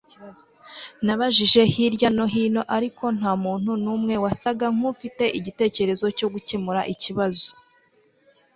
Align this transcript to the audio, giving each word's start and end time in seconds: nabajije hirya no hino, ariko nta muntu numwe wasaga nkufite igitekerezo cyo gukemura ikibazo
nabajije 1.05 1.61
hirya 1.73 2.09
no 2.17 2.25
hino, 2.33 2.61
ariko 2.77 3.03
nta 3.17 3.33
muntu 3.43 3.71
numwe 3.83 4.13
wasaga 4.23 4.65
nkufite 4.75 5.23
igitekerezo 5.39 6.05
cyo 6.17 6.27
gukemura 6.33 6.81
ikibazo 6.93 7.47